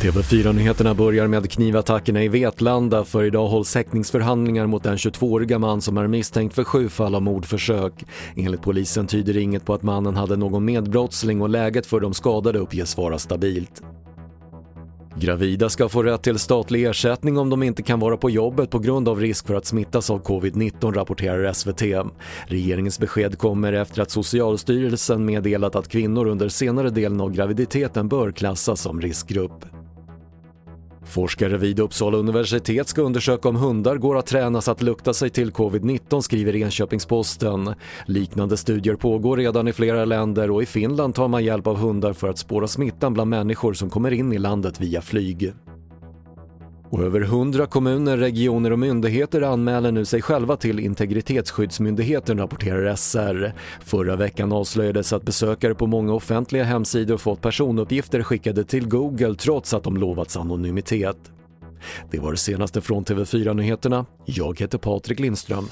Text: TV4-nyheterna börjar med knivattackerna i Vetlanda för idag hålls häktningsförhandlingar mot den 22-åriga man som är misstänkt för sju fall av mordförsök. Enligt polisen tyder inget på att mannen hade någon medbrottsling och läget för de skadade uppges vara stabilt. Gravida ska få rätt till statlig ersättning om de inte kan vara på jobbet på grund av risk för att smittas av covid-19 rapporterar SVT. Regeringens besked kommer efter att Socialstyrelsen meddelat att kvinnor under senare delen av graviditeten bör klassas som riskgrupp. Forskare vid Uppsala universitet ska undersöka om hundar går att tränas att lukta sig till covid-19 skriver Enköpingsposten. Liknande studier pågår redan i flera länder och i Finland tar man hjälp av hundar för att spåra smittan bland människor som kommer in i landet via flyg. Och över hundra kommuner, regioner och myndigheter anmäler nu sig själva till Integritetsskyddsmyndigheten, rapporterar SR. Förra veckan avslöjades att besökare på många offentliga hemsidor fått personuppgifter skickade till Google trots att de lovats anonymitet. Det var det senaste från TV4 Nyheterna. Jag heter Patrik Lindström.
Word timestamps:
TV4-nyheterna 0.00 0.94
börjar 0.94 1.26
med 1.26 1.50
knivattackerna 1.50 2.22
i 2.22 2.28
Vetlanda 2.28 3.04
för 3.04 3.24
idag 3.24 3.48
hålls 3.48 3.74
häktningsförhandlingar 3.74 4.66
mot 4.66 4.82
den 4.82 4.96
22-åriga 4.96 5.58
man 5.58 5.80
som 5.80 5.96
är 5.96 6.06
misstänkt 6.06 6.54
för 6.54 6.64
sju 6.64 6.88
fall 6.88 7.14
av 7.14 7.22
mordförsök. 7.22 8.04
Enligt 8.36 8.62
polisen 8.62 9.06
tyder 9.06 9.36
inget 9.36 9.64
på 9.64 9.74
att 9.74 9.82
mannen 9.82 10.16
hade 10.16 10.36
någon 10.36 10.64
medbrottsling 10.64 11.42
och 11.42 11.48
läget 11.48 11.86
för 11.86 12.00
de 12.00 12.14
skadade 12.14 12.58
uppges 12.58 12.96
vara 12.96 13.18
stabilt. 13.18 13.82
Gravida 15.14 15.68
ska 15.68 15.88
få 15.88 16.02
rätt 16.02 16.22
till 16.22 16.38
statlig 16.38 16.84
ersättning 16.84 17.38
om 17.38 17.50
de 17.50 17.62
inte 17.62 17.82
kan 17.82 18.00
vara 18.00 18.16
på 18.16 18.30
jobbet 18.30 18.70
på 18.70 18.78
grund 18.78 19.08
av 19.08 19.20
risk 19.20 19.46
för 19.46 19.54
att 19.54 19.66
smittas 19.66 20.10
av 20.10 20.22
covid-19 20.22 20.94
rapporterar 20.94 21.52
SVT. 21.52 21.82
Regeringens 22.46 22.98
besked 22.98 23.38
kommer 23.38 23.72
efter 23.72 24.02
att 24.02 24.10
Socialstyrelsen 24.10 25.24
meddelat 25.24 25.76
att 25.76 25.88
kvinnor 25.88 26.26
under 26.26 26.48
senare 26.48 26.90
delen 26.90 27.20
av 27.20 27.32
graviditeten 27.32 28.08
bör 28.08 28.32
klassas 28.32 28.80
som 28.80 29.00
riskgrupp. 29.00 29.79
Forskare 31.10 31.56
vid 31.56 31.80
Uppsala 31.80 32.18
universitet 32.18 32.88
ska 32.88 33.02
undersöka 33.02 33.48
om 33.48 33.56
hundar 33.56 33.96
går 33.96 34.18
att 34.18 34.26
tränas 34.26 34.68
att 34.68 34.82
lukta 34.82 35.14
sig 35.14 35.30
till 35.30 35.52
covid-19 35.52 36.20
skriver 36.20 36.56
Enköpingsposten. 36.56 37.74
Liknande 38.06 38.56
studier 38.56 38.94
pågår 38.94 39.36
redan 39.36 39.68
i 39.68 39.72
flera 39.72 40.04
länder 40.04 40.50
och 40.50 40.62
i 40.62 40.66
Finland 40.66 41.14
tar 41.14 41.28
man 41.28 41.44
hjälp 41.44 41.66
av 41.66 41.76
hundar 41.76 42.12
för 42.12 42.28
att 42.28 42.38
spåra 42.38 42.68
smittan 42.68 43.14
bland 43.14 43.30
människor 43.30 43.72
som 43.72 43.90
kommer 43.90 44.10
in 44.10 44.32
i 44.32 44.38
landet 44.38 44.80
via 44.80 45.00
flyg. 45.00 45.52
Och 46.90 47.02
över 47.02 47.20
hundra 47.20 47.66
kommuner, 47.66 48.16
regioner 48.16 48.72
och 48.72 48.78
myndigheter 48.78 49.42
anmäler 49.42 49.92
nu 49.92 50.04
sig 50.04 50.22
själva 50.22 50.56
till 50.56 50.80
Integritetsskyddsmyndigheten, 50.80 52.38
rapporterar 52.38 52.96
SR. 52.96 53.52
Förra 53.80 54.16
veckan 54.16 54.52
avslöjades 54.52 55.12
att 55.12 55.22
besökare 55.22 55.74
på 55.74 55.86
många 55.86 56.12
offentliga 56.12 56.64
hemsidor 56.64 57.16
fått 57.16 57.40
personuppgifter 57.40 58.22
skickade 58.22 58.64
till 58.64 58.88
Google 58.88 59.34
trots 59.34 59.74
att 59.74 59.82
de 59.82 59.96
lovats 59.96 60.36
anonymitet. 60.36 61.16
Det 62.10 62.18
var 62.18 62.30
det 62.30 62.38
senaste 62.38 62.80
från 62.80 63.04
TV4 63.04 63.54
Nyheterna. 63.54 64.06
Jag 64.24 64.60
heter 64.60 64.78
Patrik 64.78 65.20
Lindström. 65.20 65.64